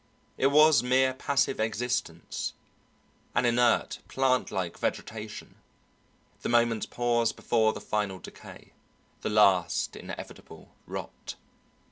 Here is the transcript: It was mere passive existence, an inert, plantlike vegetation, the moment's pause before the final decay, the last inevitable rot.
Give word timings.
It 0.35 0.47
was 0.47 0.81
mere 0.81 1.13
passive 1.13 1.59
existence, 1.59 2.53
an 3.35 3.45
inert, 3.45 3.99
plantlike 4.07 4.79
vegetation, 4.79 5.57
the 6.41 6.49
moment's 6.49 6.87
pause 6.87 7.31
before 7.31 7.71
the 7.73 7.81
final 7.81 8.17
decay, 8.17 8.71
the 9.21 9.29
last 9.29 9.95
inevitable 9.95 10.69
rot. 10.87 11.35